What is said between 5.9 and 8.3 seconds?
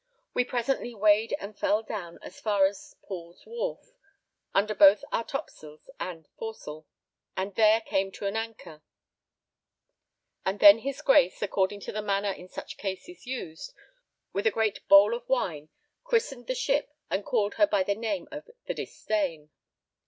and foresail, and there came to